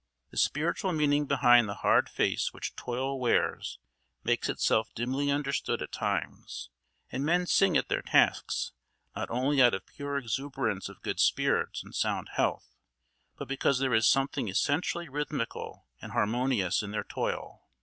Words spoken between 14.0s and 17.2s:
something essentially rhythmical and harmonious in their